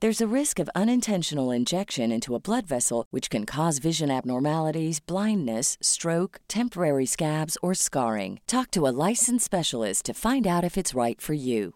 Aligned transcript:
There's 0.00 0.20
a 0.20 0.36
risk 0.40 0.58
of 0.58 0.76
unintentional 0.82 1.50
injection 1.50 2.12
into 2.12 2.34
a 2.34 2.40
blood 2.40 2.66
vessel, 2.66 3.06
which 3.10 3.30
can 3.30 3.44
cause 3.46 3.78
vision 3.78 4.10
abnormalities, 4.10 5.00
blindness, 5.00 5.78
stroke, 5.80 6.40
temporary 6.48 7.06
scabs, 7.06 7.56
or 7.62 7.74
scarring. 7.74 8.40
Talk 8.46 8.70
to 8.72 8.86
a 8.86 8.96
licensed 9.08 9.44
specialist 9.44 10.04
to 10.06 10.14
find 10.14 10.46
out 10.46 10.64
if 10.64 10.76
it's 10.76 10.94
right 10.94 11.20
for 11.20 11.34
you. 11.34 11.74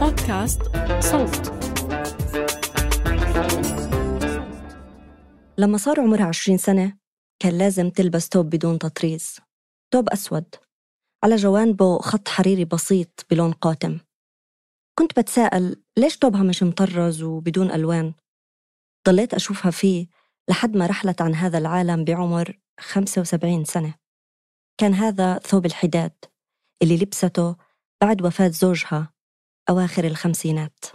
بودكاست 0.00 0.62
صوت 1.00 1.52
لما 5.58 5.78
صار 5.78 6.00
عمرها 6.00 6.24
عشرين 6.24 6.58
سنة 6.58 6.96
كان 7.38 7.58
لازم 7.58 7.90
تلبس 7.90 8.28
توب 8.28 8.50
بدون 8.50 8.78
تطريز 8.78 9.40
توب 9.90 10.08
أسود 10.08 10.44
على 11.23 11.35
جوانبه 11.35 11.99
خط 11.99 12.27
حريري 12.27 12.65
بسيط 12.65 13.25
بلون 13.29 13.51
قاتم. 13.51 13.99
كنت 14.99 15.19
بتساءل 15.19 15.83
ليش 15.97 16.17
توبها 16.17 16.43
مش 16.43 16.63
مطرز 16.63 17.23
وبدون 17.23 17.71
ألوان؟ 17.71 18.13
ضليت 19.07 19.33
أشوفها 19.33 19.71
فيه 19.71 20.07
لحد 20.49 20.75
ما 20.75 20.85
رحلت 20.85 21.21
عن 21.21 21.35
هذا 21.35 21.57
العالم 21.57 22.03
بعمر 22.03 22.59
75 22.79 23.65
سنة. 23.65 23.93
كان 24.79 24.93
هذا 24.93 25.39
ثوب 25.39 25.65
الحداد 25.65 26.25
اللي 26.81 26.97
لبسته 26.97 27.55
بعد 28.01 28.21
وفاة 28.21 28.47
زوجها 28.47 29.13
أواخر 29.69 30.03
الخمسينات. 30.03 30.85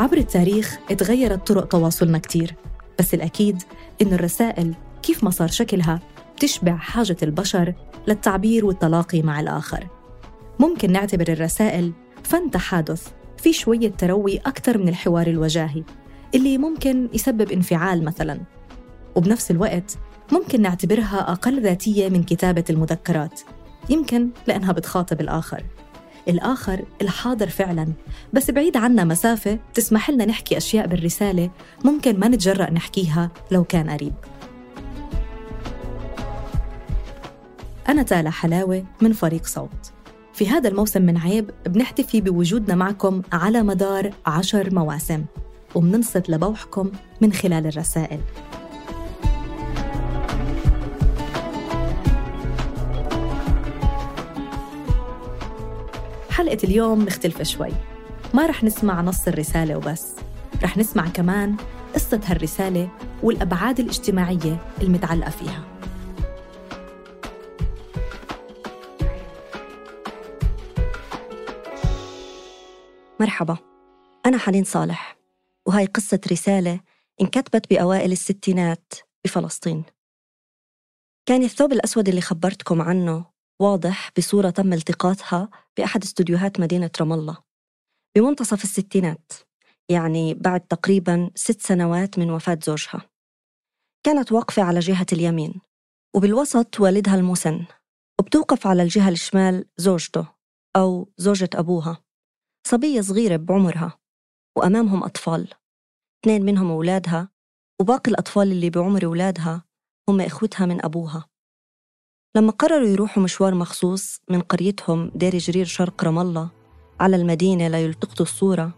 عبر 0.00 0.16
التاريخ 0.16 0.78
اتغيرت 0.90 1.46
طرق 1.46 1.68
تواصلنا 1.68 2.18
كتير 2.18 2.54
بس 2.98 3.14
الأكيد 3.14 3.62
إنه 4.02 4.14
الرسائل 4.14 4.74
كيف 5.02 5.24
ما 5.24 5.30
صار 5.30 5.48
شكلها 5.48 6.00
بتشبع 6.36 6.76
حاجة 6.76 7.16
البشر 7.22 7.74
للتعبير 8.08 8.66
والتلاقي 8.66 9.22
مع 9.22 9.40
الآخر. 9.40 9.86
ممكن 10.58 10.92
نعتبر 10.92 11.28
الرسائل 11.28 11.92
فن 12.22 12.50
تحادث 12.50 13.08
في 13.38 13.52
شوية 13.52 13.90
تروي 13.90 14.38
أكثر 14.38 14.78
من 14.78 14.88
الحوار 14.88 15.26
الوجاهي 15.26 15.84
اللي 16.34 16.58
ممكن 16.58 17.08
يسبب 17.12 17.52
انفعال 17.52 18.04
مثلاً. 18.04 18.40
وبنفس 19.14 19.50
الوقت 19.50 19.98
ممكن 20.32 20.62
نعتبرها 20.62 21.32
أقل 21.32 21.62
ذاتية 21.62 22.08
من 22.08 22.22
كتابة 22.22 22.64
المذكرات 22.70 23.40
يمكن 23.90 24.28
لأنها 24.46 24.72
بتخاطب 24.72 25.20
الآخر. 25.20 25.64
الآخر 26.28 26.84
الحاضر 27.02 27.48
فعلا. 27.48 27.92
بس 28.32 28.50
بعيد 28.50 28.76
عنا 28.76 29.04
مسافة 29.04 29.58
تسمح 29.74 30.10
لنا 30.10 30.24
نحكي 30.24 30.56
أشياء 30.56 30.86
بالرسالة 30.86 31.50
ممكن 31.84 32.20
ما 32.20 32.28
نتجرأ 32.28 32.70
نحكيها 32.70 33.30
لو 33.50 33.64
كان 33.64 33.90
قريب. 33.90 34.14
أنا 37.88 38.02
تالا 38.02 38.30
حلاوة 38.30 38.84
من 39.00 39.12
فريق 39.12 39.46
صوت. 39.46 39.92
في 40.34 40.48
هذا 40.48 40.68
الموسم 40.68 41.02
من 41.02 41.18
عيب 41.18 41.50
بنحتفي 41.66 42.20
بوجودنا 42.20 42.74
معكم 42.74 43.22
على 43.32 43.62
مدار 43.62 44.10
عشر 44.26 44.74
مواسم. 44.74 45.24
وبننصت 45.74 46.30
لبوحكم 46.30 46.90
من 47.20 47.32
خلال 47.32 47.66
الرسائل. 47.66 48.20
حلقة 56.40 56.58
اليوم 56.64 57.04
مختلفة 57.04 57.44
شوي. 57.44 57.72
ما 58.34 58.46
رح 58.46 58.64
نسمع 58.64 59.00
نص 59.00 59.28
الرسالة 59.28 59.76
وبس. 59.76 60.14
رح 60.62 60.76
نسمع 60.76 61.08
كمان 61.08 61.56
قصة 61.94 62.20
هالرسالة 62.24 62.88
والأبعاد 63.22 63.80
الاجتماعية 63.80 64.72
المتعلقة 64.82 65.30
فيها. 65.30 65.64
مرحبا. 73.20 73.56
أنا 74.26 74.38
حنين 74.38 74.64
صالح 74.64 75.16
وهاي 75.66 75.86
قصة 75.86 76.20
رسالة 76.32 76.80
انكتبت 77.20 77.70
بأوائل 77.70 78.12
الستينات 78.12 78.92
بفلسطين. 79.24 79.84
كان 81.26 81.42
الثوب 81.42 81.72
الأسود 81.72 82.08
اللي 82.08 82.20
خبرتكم 82.20 82.82
عنه 82.82 83.29
واضح 83.60 84.10
بصورة 84.18 84.50
تم 84.50 84.72
التقاطها 84.72 85.48
بأحد 85.76 86.02
استوديوهات 86.02 86.60
مدينة 86.60 86.90
رام 87.00 87.12
الله. 87.12 87.38
بمنتصف 88.16 88.64
الستينات 88.64 89.32
يعني 89.90 90.34
بعد 90.34 90.60
تقريبا 90.60 91.30
ست 91.34 91.60
سنوات 91.60 92.18
من 92.18 92.30
وفاة 92.30 92.58
زوجها. 92.62 93.10
كانت 94.06 94.32
واقفة 94.32 94.62
على 94.62 94.80
جهة 94.80 95.06
اليمين 95.12 95.60
وبالوسط 96.16 96.80
والدها 96.80 97.14
المسن 97.14 97.66
وبتوقف 98.20 98.66
على 98.66 98.82
الجهة 98.82 99.08
الشمال 99.08 99.68
زوجته 99.76 100.28
أو 100.76 101.12
زوجة 101.16 101.50
أبوها 101.54 102.02
صبية 102.66 103.00
صغيرة 103.00 103.36
بعمرها 103.36 103.98
وأمامهم 104.58 105.04
أطفال 105.04 105.54
اثنين 106.24 106.44
منهم 106.44 106.70
أولادها 106.70 107.28
وباقي 107.80 108.10
الأطفال 108.10 108.52
اللي 108.52 108.70
بعمر 108.70 109.04
أولادها 109.04 109.64
هم 110.08 110.20
إخوتها 110.20 110.66
من 110.66 110.84
أبوها. 110.84 111.29
لما 112.36 112.50
قرروا 112.50 112.88
يروحوا 112.88 113.22
مشوار 113.22 113.54
مخصوص 113.54 114.20
من 114.30 114.40
قريتهم 114.40 115.10
دير 115.14 115.38
جرير 115.38 115.64
شرق 115.64 116.04
رام 116.04 116.18
الله 116.18 116.50
على 117.00 117.16
المدينة 117.16 117.68
ليلتقطوا 117.68 118.26
الصورة 118.26 118.74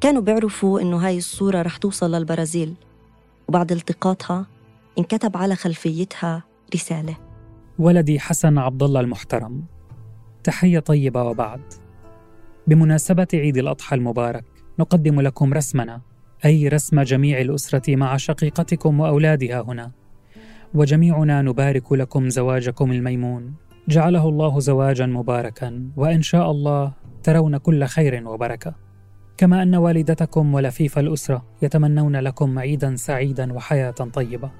كانوا 0.00 0.22
بيعرفوا 0.22 0.80
إنه 0.80 0.96
هاي 0.96 1.18
الصورة 1.18 1.62
رح 1.62 1.76
توصل 1.76 2.14
للبرازيل 2.14 2.74
وبعد 3.48 3.72
التقاطها 3.72 4.46
انكتب 4.98 5.36
على 5.36 5.54
خلفيتها 5.54 6.42
رسالة. 6.74 7.16
ولدي 7.78 8.20
حسن 8.20 8.58
عبد 8.58 8.82
الله 8.82 9.00
المحترم 9.00 9.64
تحية 10.44 10.78
طيبة 10.78 11.22
وبعد. 11.22 11.60
بمناسبة 12.66 13.28
عيد 13.34 13.56
الأضحى 13.56 13.96
المبارك 13.96 14.44
نقدم 14.78 15.20
لكم 15.20 15.54
رسمنا 15.54 16.00
أي 16.44 16.68
رسم 16.68 17.02
جميع 17.02 17.40
الأسرة 17.40 17.96
مع 17.96 18.16
شقيقتكم 18.16 19.00
وأولادها 19.00 19.60
هنا. 19.60 19.92
وجميعنا 20.74 21.42
نبارك 21.42 21.92
لكم 21.92 22.28
زواجكم 22.28 22.92
الميمون. 22.92 23.54
جعله 23.88 24.28
الله 24.28 24.60
زواجا 24.60 25.06
مباركا 25.06 25.90
وإن 25.96 26.22
شاء 26.22 26.50
الله 26.50 26.92
ترون 27.22 27.56
كل 27.56 27.84
خير 27.84 28.28
وبركة. 28.28 28.74
كما 29.36 29.62
أن 29.62 29.74
والدتكم 29.74 30.54
ولفيف 30.54 30.98
الأسرة 30.98 31.44
يتمنون 31.62 32.16
لكم 32.16 32.58
عيدا 32.58 32.96
سعيدا 32.96 33.52
وحياة 33.52 33.90
طيبة. 33.90 34.50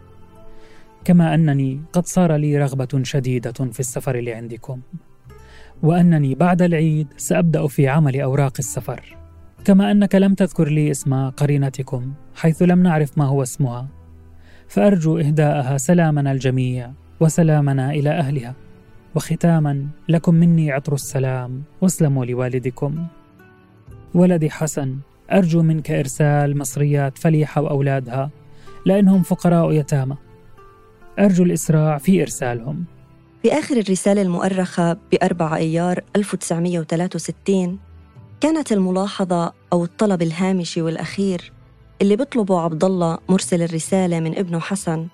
كما 1.05 1.35
أنني 1.35 1.81
قد 1.93 2.07
صار 2.07 2.37
لي 2.37 2.59
رغبة 2.59 3.03
شديدة 3.03 3.53
في 3.53 3.81
السفر 3.81 4.21
لعندكم. 4.21 4.81
وأنني 5.83 6.35
بعد 6.35 6.63
العيد 6.63 7.07
سأبدأ 7.17 7.67
في 7.67 7.89
عمل 7.89 8.21
أوراق 8.21 8.53
السفر. 8.59 9.17
كما 9.65 9.91
أنك 9.91 10.15
لم 10.15 10.35
تذكر 10.35 10.69
لي 10.69 10.91
اسم 10.91 11.31
قرينتكم 11.31 12.13
حيث 12.35 12.63
لم 12.63 12.83
نعرف 12.83 13.19
ما 13.19 13.25
هو 13.25 13.43
اسمها 13.43 13.89
فأرجو 14.69 15.19
إهداءها 15.19 15.76
سلامنا 15.79 16.32
الجميع 16.32 16.91
وسلامنا 17.20 17.91
إلى 17.91 18.11
أهلها. 18.11 18.55
وختاما 19.15 19.87
لكم 20.09 20.35
مني 20.35 20.73
عطر 20.73 20.94
السلام. 20.94 21.62
واسلموا 21.81 22.25
لوالدكم. 22.25 23.06
ولدي 24.15 24.50
حسن 24.50 24.97
أرجو 25.32 25.62
منك 25.62 25.91
إرسال 25.91 26.59
مصريات 26.59 27.19
فليحة 27.19 27.62
وأولادها 27.62 28.31
لأنهم 28.87 29.23
فقراء 29.23 29.73
يتامى. 29.73 30.17
أرجو 31.19 31.44
الإسراع 31.44 31.99
في 31.99 32.23
إرسالهم. 32.23 32.85
في 33.43 33.53
آخر 33.53 33.76
الرسالة 33.76 34.23
المؤرخة 34.23 34.97
بأربعة 35.12 35.56
أيار 35.56 36.00
1963 36.17 37.79
كانت 38.41 38.73
الملاحظة 38.73 39.53
أو 39.73 39.85
الطلب 39.85 40.23
الهامشي 40.23 40.82
والأخير 40.82 41.53
اللي 42.03 42.17
بيطلبه 42.17 42.61
عبد 42.61 42.85
الله 42.85 43.19
مرسل 43.29 43.62
الرسالة 43.62 44.21
من 44.21 44.39
ابنه 44.39 44.61
حسن 44.61 45.09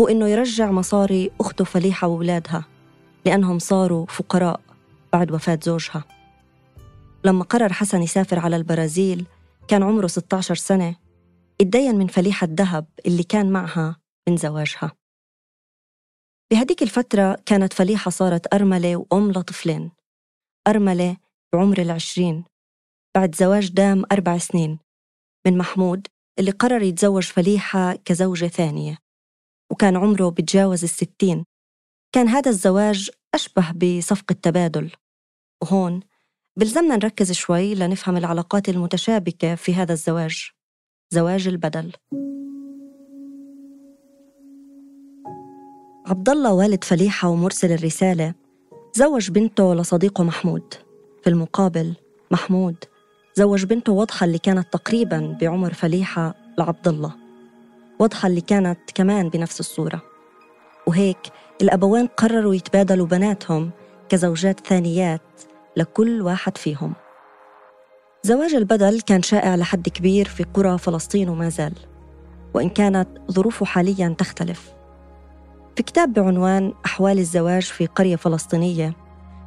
هو 0.00 0.08
إنه 0.08 0.28
يرجع 0.28 0.70
مصاري 0.70 1.30
أخته 1.40 1.64
فليحة 1.64 2.08
وأولادها 2.08 2.64
لأنهم 3.26 3.58
صاروا 3.58 4.06
فقراء 4.06 4.60
بعد 5.12 5.32
وفاة 5.32 5.58
زوجها. 5.62 6.04
لما 7.24 7.44
قرر 7.44 7.72
حسن 7.72 8.02
يسافر 8.02 8.38
على 8.38 8.56
البرازيل 8.56 9.26
كان 9.68 9.82
عمره 9.82 10.06
16 10.06 10.54
سنة 10.54 10.96
اتدين 11.60 11.98
من 11.98 12.06
فليحة 12.06 12.44
الذهب 12.44 12.86
اللي 13.06 13.22
كان 13.22 13.50
معها 13.50 13.96
من 14.28 14.36
زواجها. 14.36 14.92
بهديك 16.50 16.82
الفترة 16.82 17.38
كانت 17.46 17.72
فليحة 17.72 18.10
صارت 18.10 18.54
أرملة 18.54 18.96
وأم 18.96 19.30
لطفلين. 19.30 19.90
أرملة 20.68 21.16
بعمر 21.52 21.78
العشرين 21.78 22.44
بعد 23.14 23.34
زواج 23.34 23.70
دام 23.70 24.04
أربع 24.12 24.38
سنين 24.38 24.78
من 25.46 25.58
محمود 25.58 26.06
اللي 26.40 26.50
قرر 26.50 26.82
يتزوج 26.82 27.22
فليحة 27.22 27.94
كزوجة 28.04 28.46
ثانية 28.46 28.98
وكان 29.72 29.96
عمره 29.96 30.28
بتجاوز 30.28 30.82
الستين. 30.82 31.44
كان 32.12 32.28
هذا 32.28 32.50
الزواج 32.50 33.10
أشبه 33.34 33.72
بصفقة 33.72 34.32
تبادل. 34.32 34.90
وهون 35.62 36.00
بلزمنا 36.56 36.96
نركز 36.96 37.32
شوي 37.32 37.74
لنفهم 37.74 38.16
العلاقات 38.16 38.68
المتشابكة 38.68 39.54
في 39.54 39.74
هذا 39.74 39.92
الزواج 39.92 40.50
زواج 41.10 41.48
البدل. 41.48 41.92
عبد 46.06 46.28
الله 46.28 46.52
والد 46.52 46.84
فليحة 46.84 47.28
ومرسل 47.28 47.72
الرسالة 47.72 48.34
زوج 48.94 49.30
بنته 49.30 49.74
لصديقه 49.74 50.24
محمود. 50.24 50.74
في 51.22 51.30
المقابل 51.30 51.94
محمود 52.30 52.76
زوج 53.34 53.64
بنته 53.64 53.92
وضحى 53.92 54.26
اللي 54.26 54.38
كانت 54.38 54.72
تقريبا 54.72 55.36
بعمر 55.40 55.72
فليحة 55.72 56.34
لعبد 56.58 56.88
الله. 56.88 57.12
وضحى 57.98 58.28
اللي 58.28 58.40
كانت 58.40 58.78
كمان 58.94 59.28
بنفس 59.28 59.60
الصورة. 59.60 60.02
وهيك 60.86 61.18
الأبوين 61.62 62.06
قرروا 62.06 62.54
يتبادلوا 62.54 63.06
بناتهم 63.06 63.70
كزوجات 64.08 64.66
ثانيات 64.66 65.20
لكل 65.76 66.22
واحد 66.22 66.58
فيهم. 66.58 66.92
زواج 68.22 68.54
البدل 68.54 69.00
كان 69.00 69.22
شائع 69.22 69.56
لحد 69.56 69.88
كبير 69.88 70.28
في 70.28 70.42
قرى 70.42 70.78
فلسطين 70.78 71.28
وما 71.28 71.48
زال 71.48 71.74
وإن 72.54 72.68
كانت 72.68 73.08
ظروفه 73.30 73.66
حاليا 73.66 74.14
تختلف. 74.18 74.72
في 75.76 75.82
كتاب 75.82 76.12
بعنوان 76.12 76.72
أحوال 76.86 77.18
الزواج 77.18 77.62
في 77.62 77.86
قرية 77.86 78.16
فلسطينية 78.16 78.92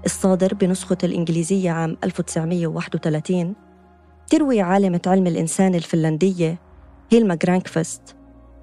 الصادر 0.05 0.53
بنسخة 0.53 0.97
الإنجليزية 1.03 1.71
عام 1.71 1.97
1931 2.03 3.55
تروي 4.29 4.61
عالمة 4.61 5.01
علم 5.07 5.27
الإنسان 5.27 5.75
الفنلندية 5.75 6.59
هيلما 7.11 7.35
جرانكفست 7.35 8.15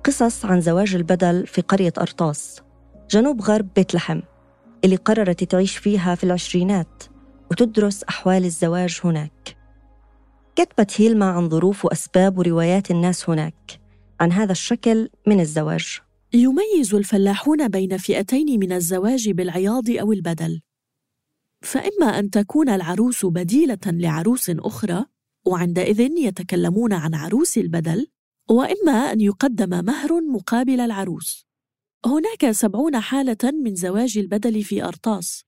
قصص 0.05 0.45
عن 0.45 0.61
زواج 0.61 0.95
البدل 0.95 1.47
في 1.47 1.61
قرية 1.61 1.93
أرطاس 1.99 2.61
جنوب 3.11 3.43
غرب 3.43 3.69
بيت 3.77 3.95
لحم 3.95 4.21
اللي 4.85 4.97
قررت 4.97 5.45
تعيش 5.45 5.77
فيها 5.77 6.15
في 6.15 6.25
العشرينات 6.25 7.05
وتدرس 7.51 8.05
أحوال 8.05 8.45
الزواج 8.45 9.01
هناك. 9.05 9.57
كتبت 10.57 11.01
هيلما 11.01 11.27
عن 11.27 11.49
ظروف 11.49 11.85
وأسباب 11.85 12.39
وروايات 12.39 12.91
الناس 12.91 13.31
هناك 13.31 13.81
عن 14.21 14.33
هذا 14.33 14.53
الشكل 14.53 15.09
من 15.27 15.41
الزواج. 15.41 15.99
يميز 16.33 16.95
الفلاحون 16.95 17.69
بين 17.69 17.97
فئتين 17.97 18.61
من 18.61 18.73
الزواج 18.73 19.31
بالعياض 19.31 19.91
أو 19.91 20.13
البدل. 20.13 20.61
فإما 21.63 22.19
أن 22.19 22.31
تكون 22.31 22.69
العروس 22.69 23.27
بديلة 23.27 23.79
لعروس 23.87 24.51
أخرى 24.51 25.05
وعندئذ 25.47 26.01
يتكلمون 26.01 26.93
عن 26.93 27.15
عروس 27.15 27.59
البدل 27.59 28.07
وإما 28.51 28.93
أن 28.93 29.21
يقدم 29.21 29.85
مهر 29.85 30.21
مقابل 30.21 30.81
العروس. 30.81 31.47
هناك 32.07 32.51
سبعون 32.51 33.01
حالة 33.01 33.53
من 33.65 33.75
زواج 33.75 34.19
البدل 34.19 34.63
في 34.63 34.85
أرطاس 34.85 35.45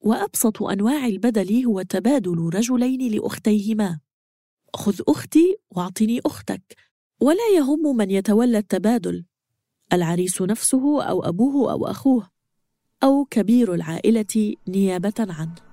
وأبسط 0.00 0.62
أنواع 0.62 1.06
البدل 1.06 1.64
هو 1.64 1.82
تبادل 1.82 2.50
رجلين 2.54 3.12
لأختيهما. 3.12 4.00
خذ 4.74 5.00
أختي 5.08 5.56
واعطني 5.70 6.20
أختك 6.26 6.76
ولا 7.20 7.48
يهم 7.56 7.96
من 7.96 8.10
يتولى 8.10 8.58
التبادل. 8.58 9.24
العريس 9.92 10.42
نفسه 10.42 11.02
أو 11.02 11.24
أبوه 11.24 11.72
أو 11.72 11.86
أخوه 11.86 12.30
أو 13.02 13.24
كبير 13.24 13.74
العائلة 13.74 14.54
نيابة 14.68 15.14
عنه. 15.18 15.67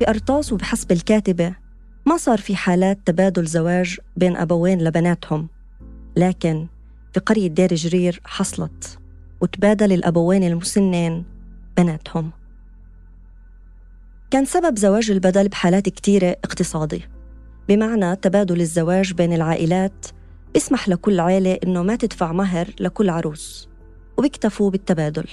في 0.00 0.08
أرطاس 0.08 0.52
وبحسب 0.52 0.92
الكاتبة 0.92 1.54
ما 2.06 2.16
صار 2.16 2.38
في 2.38 2.56
حالات 2.56 2.98
تبادل 3.04 3.46
زواج 3.46 3.98
بين 4.16 4.36
أبوين 4.36 4.84
لبناتهم 4.84 5.48
لكن 6.16 6.66
في 7.12 7.20
قرية 7.20 7.46
دير 7.46 7.74
جرير 7.74 8.20
حصلت 8.24 8.98
وتبادل 9.40 9.92
الأبوين 9.92 10.44
المسنين 10.44 11.24
بناتهم. 11.76 12.30
كان 14.30 14.44
سبب 14.44 14.78
زواج 14.78 15.10
البدل 15.10 15.48
بحالات 15.48 15.88
كتيرة 15.88 16.36
اقتصادي 16.44 17.02
بمعنى 17.68 18.16
تبادل 18.16 18.60
الزواج 18.60 19.12
بين 19.12 19.32
العائلات 19.32 20.06
بيسمح 20.54 20.88
لكل 20.88 21.20
عائلة 21.20 21.58
إنه 21.64 21.82
ما 21.82 21.96
تدفع 21.96 22.32
مهر 22.32 22.68
لكل 22.80 23.10
عروس 23.10 23.68
وبيكتفوا 24.16 24.70
بالتبادل 24.70 25.26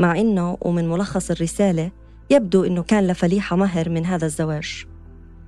مع 0.00 0.20
إنه 0.20 0.58
ومن 0.60 0.88
ملخص 0.88 1.30
الرسالة 1.30 2.01
يبدو 2.32 2.64
إنه 2.64 2.82
كان 2.82 3.06
لفليحة 3.06 3.56
مهر 3.56 3.88
من 3.88 4.06
هذا 4.06 4.26
الزواج. 4.26 4.86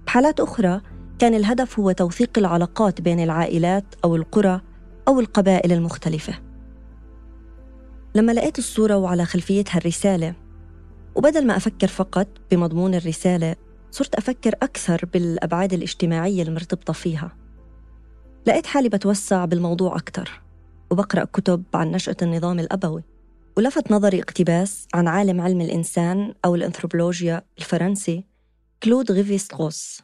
بحالات 0.07 0.41
أخرى 0.41 0.81
كان 1.19 1.35
الهدف 1.35 1.79
هو 1.79 1.93
توثيق 1.93 2.39
العلاقات 2.39 3.01
بين 3.01 3.21
العائلات 3.21 3.85
أو 4.05 4.17
القرى 4.17 4.61
أو 5.09 5.21
القبائل 5.21 5.73
المختلفة. 5.73 6.35
لما 8.15 8.33
لقيت 8.33 8.59
الصورة 8.59 8.97
وعلى 8.97 9.25
خلفيتها 9.25 9.79
الرسالة 9.79 10.35
وبدل 11.15 11.47
ما 11.47 11.57
أفكر 11.57 11.87
فقط 11.87 12.29
بمضمون 12.51 12.95
الرسالة 12.95 13.57
صرت 13.91 14.15
أفكر 14.15 14.55
أكثر 14.63 15.01
بالأبعاد 15.13 15.73
الاجتماعية 15.73 16.43
المرتبطة 16.43 16.93
فيها. 16.93 17.37
لقيت 18.47 18.67
حالي 18.67 18.89
بتوسع 18.89 19.45
بالموضوع 19.45 19.97
أكثر 19.97 20.43
وبقرأ 20.91 21.25
كتب 21.25 21.63
عن 21.75 21.91
نشأة 21.91 22.17
النظام 22.23 22.59
الأبوي. 22.59 23.03
ولفت 23.57 23.93
نظري 23.93 24.21
اقتباس 24.21 24.87
عن 24.95 25.09
عالم 25.09 25.41
علم 25.41 25.61
الإنسان 25.61 26.35
أو 26.45 26.55
الأنثروبولوجيا 26.55 27.43
الفرنسي 27.59 28.25
كلود 28.83 29.13
غيفي 29.13 29.39
ستروس 29.39 30.03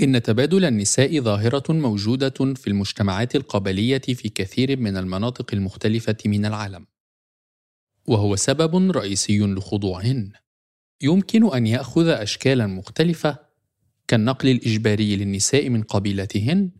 إن 0.00 0.22
تبادل 0.22 0.64
النساء 0.64 1.20
ظاهرة 1.20 1.72
موجودة 1.72 2.54
في 2.54 2.66
المجتمعات 2.66 3.36
القبلية 3.36 3.98
في 3.98 4.28
كثير 4.28 4.76
من 4.78 4.96
المناطق 4.96 5.54
المختلفة 5.54 6.16
من 6.26 6.46
العالم. 6.46 6.86
وهو 8.06 8.36
سبب 8.36 8.90
رئيسي 8.90 9.38
لخضوعهن. 9.38 10.32
يمكن 11.00 11.52
أن 11.54 11.66
يأخذ 11.66 12.08
أشكالا 12.08 12.66
مختلفة 12.66 13.38
كالنقل 14.08 14.48
الإجباري 14.48 15.16
للنساء 15.16 15.68
من 15.68 15.82
قبيلتهن 15.82 16.70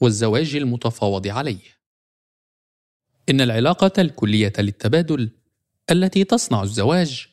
والزواج 0.00 0.56
المتفاوض 0.56 1.28
عليه. 1.28 1.75
إن 3.28 3.40
العلاقة 3.40 3.92
الكلية 3.98 4.52
للتبادل 4.58 5.30
التي 5.90 6.24
تصنع 6.24 6.62
الزواج 6.62 7.26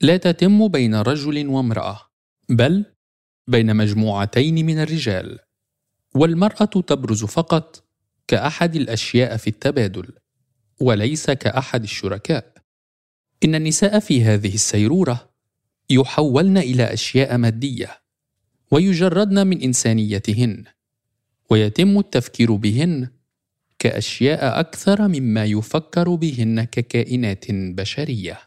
لا 0.00 0.16
تتم 0.16 0.68
بين 0.68 0.94
رجل 0.94 1.46
وامرأة 1.46 2.00
بل 2.48 2.84
بين 3.46 3.76
مجموعتين 3.76 4.66
من 4.66 4.78
الرجال 4.78 5.38
والمرأة 6.14 6.64
تبرز 6.64 7.24
فقط 7.24 7.84
كأحد 8.28 8.76
الأشياء 8.76 9.36
في 9.36 9.50
التبادل 9.50 10.08
وليس 10.80 11.30
كأحد 11.30 11.82
الشركاء. 11.82 12.52
إن 13.44 13.54
النساء 13.54 13.98
في 13.98 14.24
هذه 14.24 14.54
السيرورة 14.54 15.30
يحولن 15.90 16.58
إلى 16.58 16.92
أشياء 16.92 17.36
مادية 17.36 18.00
ويجردن 18.70 19.46
من 19.46 19.62
إنسانيتهن 19.62 20.64
ويتم 21.50 21.98
التفكير 21.98 22.54
بهن 22.54 23.08
كأشياء 23.78 24.60
أكثر 24.60 25.08
مما 25.08 25.44
يفكر 25.44 26.14
بهن 26.14 26.64
ككائنات 26.64 27.44
بشرية. 27.50 28.40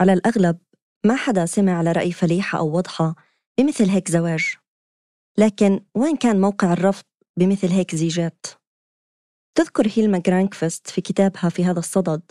على 0.00 0.12
الأغلب 0.12 0.58
ما 1.04 1.16
حدا 1.16 1.46
سمع 1.46 1.78
على 1.78 1.92
رأي 1.92 2.12
فليحة 2.12 2.58
أو 2.58 2.76
وضحة 2.76 3.14
بمثل 3.58 3.88
هيك 3.88 4.10
زواج. 4.10 4.54
لكن 5.38 5.80
وين 5.94 6.16
كان 6.16 6.40
موقع 6.40 6.72
الرفض 6.72 7.04
بمثل 7.36 7.68
هيك 7.68 7.94
زيجات؟ 7.94 8.46
تذكر 9.54 9.90
هيلما 9.96 10.18
جرانكفست 10.18 10.90
في 10.90 11.00
كتابها 11.00 11.48
في 11.48 11.64
هذا 11.64 11.78
الصدد 11.78 12.22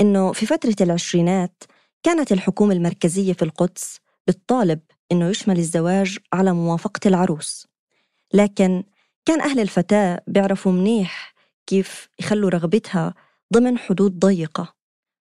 إنه 0.00 0.32
في 0.32 0.46
فترة 0.46 0.76
العشرينات 0.80 1.62
كانت 2.02 2.32
الحكومة 2.32 2.72
المركزية 2.72 3.32
في 3.32 3.42
القدس 3.42 3.98
بتطالب 4.26 4.80
إنه 5.12 5.28
يشمل 5.28 5.58
الزواج 5.58 6.18
على 6.32 6.52
موافقة 6.52 7.08
العروس. 7.08 7.66
لكن 8.34 8.84
كان 9.28 9.40
أهل 9.40 9.60
الفتاة 9.60 10.22
بيعرفوا 10.26 10.72
منيح 10.72 11.34
كيف 11.66 12.08
يخلوا 12.20 12.50
رغبتها 12.50 13.14
ضمن 13.54 13.78
حدود 13.78 14.18
ضيقة 14.18 14.74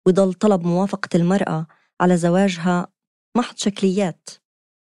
ويضل 0.05 0.33
طلب 0.33 0.65
موافقة 0.65 1.09
المرأة 1.15 1.67
على 2.01 2.17
زواجها 2.17 2.87
محض 3.37 3.57
شكليات. 3.57 4.29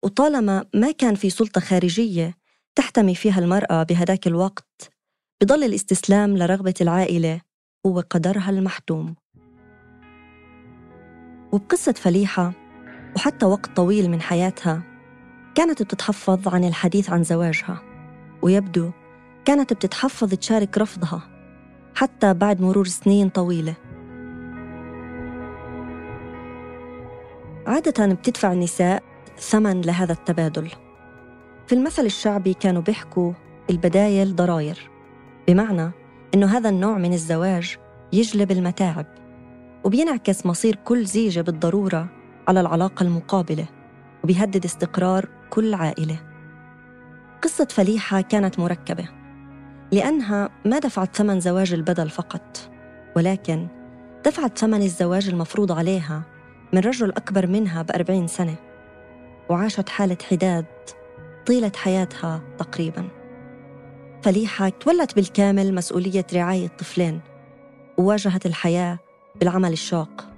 وطالما 0.03 0.65
ما 0.73 0.91
كان 0.91 1.15
في 1.15 1.29
سلطة 1.29 1.61
خارجية 1.61 2.37
تحتمي 2.75 3.15
فيها 3.15 3.39
المرأة 3.39 3.83
بهداك 3.83 4.27
الوقت 4.27 4.91
بضل 5.41 5.63
الاستسلام 5.63 6.37
لرغبة 6.37 6.73
العائلة 6.81 7.41
هو 7.85 7.99
قدرها 7.99 8.49
المحتوم. 8.49 9.15
وبقصة 11.51 11.91
فليحة 11.91 12.53
وحتى 13.15 13.45
وقت 13.45 13.75
طويل 13.75 14.09
من 14.09 14.21
حياتها 14.21 14.83
كانت 15.55 15.83
بتتحفظ 15.83 16.47
عن 16.47 16.63
الحديث 16.63 17.09
عن 17.09 17.23
زواجها 17.23 17.81
ويبدو 18.41 18.91
كانت 19.45 19.73
بتتحفظ 19.73 20.29
تشارك 20.33 20.77
رفضها 20.77 21.21
حتى 21.95 22.33
بعد 22.33 22.61
مرور 22.61 22.87
سنين 22.87 23.29
طويلة. 23.29 23.73
عادة 27.67 28.13
بتدفع 28.13 28.51
النساء 28.51 29.03
ثمن 29.39 29.81
لهذا 29.81 30.13
التبادل. 30.13 30.71
في 31.67 31.75
المثل 31.75 32.05
الشعبي 32.05 32.53
كانوا 32.53 32.81
بيحكوا 32.81 33.33
البدايل 33.69 34.35
ضراير 34.35 34.89
بمعنى 35.47 35.91
إنه 36.33 36.57
هذا 36.57 36.69
النوع 36.69 36.97
من 36.97 37.13
الزواج 37.13 37.77
يجلب 38.13 38.51
المتاعب 38.51 39.05
وبينعكس 39.83 40.45
مصير 40.45 40.75
كل 40.75 41.05
زيجة 41.05 41.41
بالضرورة 41.41 42.09
على 42.47 42.61
العلاقة 42.61 43.03
المقابلة 43.03 43.65
وبيهدد 44.23 44.65
استقرار 44.65 45.29
كل 45.49 45.73
عائلة. 45.73 46.19
قصة 47.41 47.67
فليحة 47.71 48.21
كانت 48.21 48.59
مركبة. 48.59 49.24
لأنها 49.91 50.49
ما 50.65 50.79
دفعت 50.79 51.15
ثمن 51.15 51.39
زواج 51.39 51.73
البدل 51.73 52.09
فقط 52.09 52.71
ولكن 53.15 53.67
دفعت 54.25 54.57
ثمن 54.57 54.81
الزواج 54.81 55.29
المفروض 55.29 55.71
عليها 55.71 56.23
من 56.73 56.79
رجل 56.79 57.09
أكبر 57.09 57.47
منها 57.47 57.81
بأربعين 57.81 58.27
سنة 58.27 58.55
وعاشت 59.49 59.89
حالة 59.89 60.17
حداد 60.29 60.65
طيلة 61.45 61.71
حياتها 61.75 62.41
تقريباً. 62.57 63.07
فليحة 64.21 64.69
تولت 64.69 65.15
بالكامل 65.15 65.75
مسؤولية 65.75 66.25
رعاية 66.33 66.67
طفلين 66.67 67.21
وواجهت 67.97 68.45
الحياة 68.45 68.99
بالعمل 69.35 69.73
الشاق. 69.73 70.29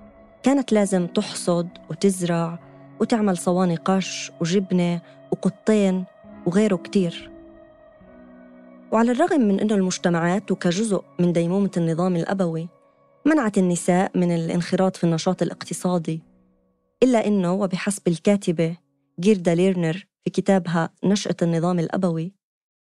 كانت 0.43 0.73
لازم 0.73 1.07
تحصد 1.07 1.67
وتزرع 1.89 2.59
وتعمل 2.99 3.37
صواني 3.37 3.75
قش 3.75 4.31
وجبنة 4.41 5.01
وقطين 5.31 6.05
وغيره 6.45 6.75
كتير. 6.75 7.31
وعلى 8.91 9.11
الرغم 9.11 9.41
من 9.41 9.59
أنه 9.59 9.75
المجتمعات 9.75 10.51
وكجزء 10.51 11.03
من 11.19 11.33
ديمومة 11.33 11.71
النظام 11.77 12.15
الأبوي 12.15 12.69
منعت 13.25 13.57
النساء 13.57 14.17
من 14.17 14.35
الانخراط 14.35 14.95
في 14.97 15.03
النشاط 15.03 15.41
الاقتصادي 15.41 16.21
إلا 17.03 17.27
أنه 17.27 17.53
وبحسب 17.53 18.07
الكاتبة 18.07 18.77
جيردا 19.19 19.55
ليرنر 19.55 20.07
في 20.23 20.31
كتابها 20.31 20.89
نشأة 21.03 21.35
النظام 21.41 21.79
الأبوي 21.79 22.33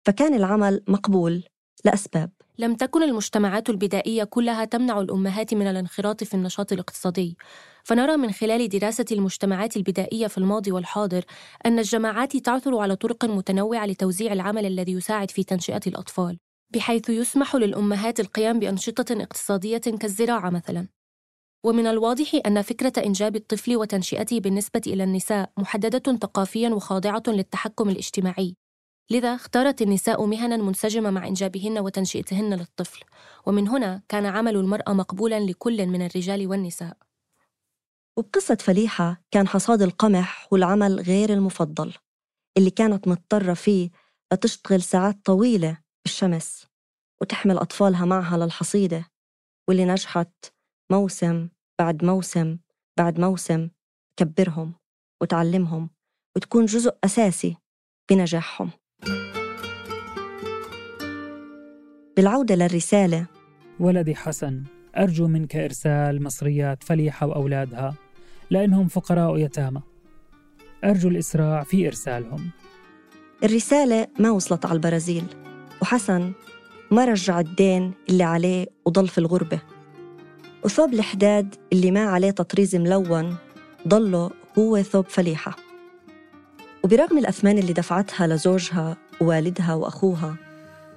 فكان 0.07 0.35
العمل 0.35 0.83
مقبول 0.89 1.43
لأسباب. 1.85 2.31
لم 2.59 2.75
تكن 2.75 3.03
المجتمعات 3.03 3.71
البدائية 3.71 4.25
كلها 4.25 4.65
تمنع 4.65 5.01
الأمهات 5.01 5.55
من 5.55 5.67
الانخراط 5.67 6.25
في 6.25 6.35
النشاط 6.35 6.73
الاقتصادي. 6.73 7.37
فنرى 7.85 8.17
من 8.17 8.33
خلال 8.33 8.69
دراسة 8.69 9.05
المجتمعات 9.13 9.77
البدائية 9.77 10.27
في 10.27 10.39
الماضي 10.39 10.73
والحاضر 10.73 11.25
أن 11.67 11.79
الجماعات 11.79 12.37
تعثر 12.37 12.79
على 12.79 12.97
طرق 12.97 13.25
متنوعة 13.25 13.87
لتوزيع 13.87 14.33
العمل 14.33 14.67
الذي 14.67 14.93
يساعد 14.93 15.31
في 15.31 15.45
تنشئة 15.45 15.81
الأطفال 15.87 16.39
بحيث 16.75 17.11
يسمح 17.11 17.57
للأمهات 17.57 18.21
القيام 18.21 18.59
بأنشطة 18.59 19.23
اقتصادية 19.23 19.79
كالزراعة 19.79 20.51
مثلاً. 20.51 20.89
ومن 21.65 21.87
الواضح 21.87 22.41
أن 22.47 22.63
فكرة 22.63 22.93
إنجاب 23.07 23.37
الطفل 23.37 23.77
وتنشئته 23.77 24.41
بالنسبة 24.41 24.81
إلى 24.87 25.05
النساء 25.05 25.51
محددة 25.59 26.19
ثقافيا 26.19 26.69
وخاضعة 26.71 27.23
للتحكم 27.29 27.89
الاجتماعي. 27.89 28.55
لذا 29.11 29.35
اختارت 29.35 29.83
النساء 29.83 30.27
مهنا 30.27 30.57
منسجمة 30.57 31.11
مع 31.11 31.27
إنجابهن 31.27 31.79
وتنشئتهن 31.79 32.55
للطفل. 32.55 33.01
ومن 33.47 33.69
هنا 33.69 34.03
كان 34.09 34.27
عمل 34.27 34.57
المرأة 34.57 34.93
مقبولا 34.93 35.41
لكل 35.41 35.87
من 35.87 36.07
الرجال 36.07 36.47
والنساء. 36.47 36.97
وبقصة 38.19 38.55
فليحة 38.55 39.23
كان 39.31 39.49
حصاد 39.49 39.83
القمح 39.83 40.49
هو 40.53 40.57
العمل 40.57 41.01
غير 41.01 41.33
المفضل 41.33 41.95
اللي 42.59 42.71
كانت 42.71 43.09
مضطرة 43.09 43.55
فيه 43.55 43.91
لتشتغل 44.33 44.83
ساعات 44.83 45.19
طويلة 45.25 45.79
بالشمس 46.05 46.67
وتحمل 47.21 47.59
أطفالها 47.59 48.05
معها 48.05 48.37
للحصيدة 48.37 49.05
واللي 49.69 49.85
نجحت 49.85 50.33
موسم 50.93 51.49
بعد 51.81 52.05
موسم 52.05 52.59
بعد 52.99 53.21
موسم 53.21 53.71
تكبرهم 54.17 54.75
وتعلمهم 55.23 55.91
وتكون 56.37 56.65
جزء 56.65 56.97
أساسي 57.05 57.57
بنجاحهم. 58.11 58.71
بالعودة 62.17 62.55
للرسالة 62.55 63.27
ولدي 63.81 64.15
حسن. 64.15 64.82
أرجو 64.97 65.27
منك 65.29 65.57
إرسال 65.57 66.23
مصريات 66.23 66.85
فليحة 66.85 67.27
وأولادها 67.27 67.95
لأنهم 68.51 68.89
فقراء 68.89 69.39
يتامى. 69.39 69.81
أرجو 70.85 71.09
الإسراع 71.09 71.63
في 71.63 71.87
إرسالهم. 71.87 72.51
الرسالة 73.45 74.07
ما 74.19 74.31
وصلت 74.31 74.67
على 74.67 74.75
البرازيل 74.75 75.25
وحسن 75.83 76.33
ما 76.91 77.05
رجع 77.05 77.41
الدين 77.41 77.93
اللي 78.09 78.25
عليه 78.25 78.67
وضل 78.85 79.09
في 79.09 79.19
الغربة. 79.19 79.61
وثوب 80.65 80.95
الحداد 80.95 81.55
اللي 81.73 81.91
ما 81.91 82.05
عليه 82.05 82.31
تطريز 82.31 82.77
ملون 82.77 83.37
ضله 83.89 84.31
هو 84.59 84.83
ثوب 84.83 85.05
فليحة. 85.09 85.57
وبرغم 86.85 87.19
الأثمان 87.19 87.59
اللي 87.59 87.73
دفعتها 87.73 88.27
لزوجها 88.27 88.97
ووالدها 89.21 89.75
وأخوها 89.75 90.37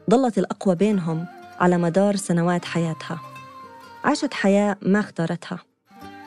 ضلت 0.10 0.38
الأقوى 0.38 0.76
بينهم 0.76 1.26
على 1.60 1.78
مدار 1.78 2.16
سنوات 2.16 2.66
حياتها. 2.66 3.35
عاشت 4.06 4.34
حياة 4.34 4.78
ما 4.82 5.00
اختارتها 5.00 5.60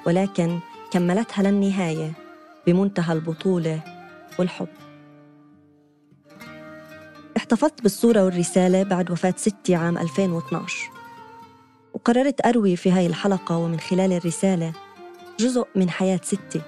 ولكن 0.06 0.58
كملتها 0.90 1.42
للنهاية 1.42 2.12
بمنتهى 2.66 3.12
البطولة 3.12 3.80
والحب. 4.38 4.68
احتفظت 7.36 7.82
بالصورة 7.82 8.24
والرسالة 8.24 8.82
بعد 8.82 9.10
وفاة 9.10 9.34
ستي 9.36 9.74
عام 9.74 9.98
2012 9.98 10.90
وقررت 11.94 12.46
أروي 12.46 12.76
في 12.76 12.90
هاي 12.90 13.06
الحلقة 13.06 13.56
ومن 13.56 13.80
خلال 13.80 14.12
الرسالة 14.12 14.72
جزء 15.40 15.66
من 15.74 15.90
حياة 15.90 16.20
ستي 16.22 16.62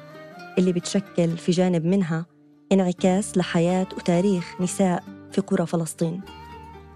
اللي 0.59 0.73
بتشكل 0.73 1.37
في 1.37 1.53
جانب 1.53 1.85
منها 1.85 2.27
انعكاس 2.73 3.37
لحياة 3.39 3.87
وتاريخ 3.97 4.61
نساء 4.61 5.05
في 5.33 5.41
قرى 5.41 5.67
فلسطين. 5.67 6.21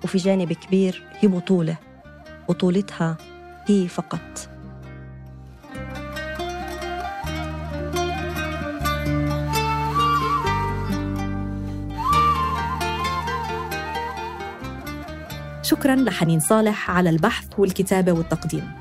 وفي 0.04 0.18
جانب 0.18 0.52
كبير 0.52 1.04
هي 1.20 1.28
بطولة 1.28 1.76
بطولتها 2.48 3.16
هي 3.66 3.88
فقط. 3.88 4.48
شكرا 15.62 15.96
لحنين 15.96 16.40
صالح 16.40 16.90
على 16.90 17.10
البحث 17.10 17.46
والكتابة 17.58 18.12
والتقديم. 18.12 18.72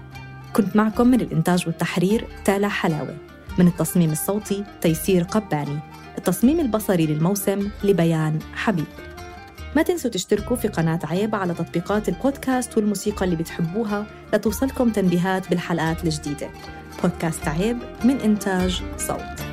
كنت 0.54 0.76
معكم 0.76 1.08
من 1.08 1.22
الإنتاج 1.22 1.68
والتحرير 1.68 2.28
تالا 2.46 2.68
حلاوة. 2.68 3.18
من 3.60 3.68
التصميم 3.68 4.12
الصوتي 4.12 4.64
تيسير 4.82 5.24
قباني. 5.24 5.80
التصميم 6.18 6.60
البصري 6.60 7.06
للموسم 7.06 7.70
لبيان 7.84 8.40
حبيب. 8.56 8.86
ما 9.76 9.82
تنسوا 9.82 10.12
تشتركوا 10.12 10.56
في 10.56 10.68
قناة 10.68 11.00
عيب 11.04 11.36
على 11.36 11.54
تطبيقات 11.54 12.10
البودكاست 12.10 12.78
والموسيقى 12.78 13.26
اللي 13.26 13.36
بتحبوها 13.36 14.06
لتوصلكم 14.34 14.90
تنبيهات 14.90 15.50
بالحلقات 15.50 16.04
الجديدة. 16.04 16.50
بودكاست 17.02 17.48
عيب 17.48 17.78
من 18.04 18.20
إنتاج 18.20 18.84
صوت. 18.98 19.53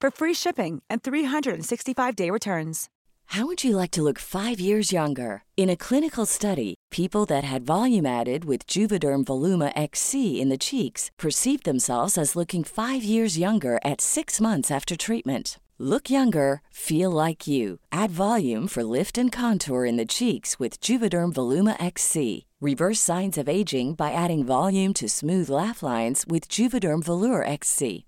for 0.00 0.10
free 0.10 0.34
shipping 0.34 0.82
and 0.88 1.02
365-day 1.02 2.30
returns. 2.30 2.88
How 3.32 3.44
would 3.44 3.62
you 3.62 3.76
like 3.76 3.90
to 3.90 4.02
look 4.02 4.18
five 4.18 4.58
years 4.58 4.90
younger? 4.90 5.42
In 5.58 5.68
a 5.68 5.76
clinical 5.76 6.24
study, 6.24 6.76
people 6.90 7.26
that 7.26 7.44
had 7.44 7.66
volume 7.66 8.06
added 8.06 8.46
with 8.46 8.66
Juvederm 8.66 9.26
Voluma 9.26 9.70
XC 9.76 10.40
in 10.40 10.48
the 10.48 10.56
cheeks 10.56 11.10
perceived 11.18 11.64
themselves 11.64 12.16
as 12.16 12.36
looking 12.36 12.64
five 12.64 13.04
years 13.04 13.36
younger 13.36 13.78
at 13.84 14.00
six 14.00 14.40
months 14.40 14.70
after 14.70 14.96
treatment. 14.96 15.58
Look 15.78 16.08
younger, 16.08 16.62
feel 16.72 17.10
like 17.10 17.46
you. 17.46 17.80
Add 17.92 18.10
volume 18.10 18.66
for 18.66 18.82
lift 18.82 19.18
and 19.18 19.30
contour 19.30 19.84
in 19.84 19.98
the 19.98 20.06
cheeks 20.06 20.58
with 20.58 20.80
Juvederm 20.80 21.34
Voluma 21.34 21.76
XC. 21.78 22.46
Reverse 22.62 23.00
signs 23.00 23.36
of 23.36 23.48
aging 23.48 23.94
by 23.94 24.10
adding 24.10 24.42
volume 24.42 24.94
to 24.94 25.08
smooth 25.08 25.50
laugh 25.50 25.82
lines 25.82 26.24
with 26.26 26.48
Juvederm 26.48 27.04
Volure 27.04 27.46
XC. 27.46 28.07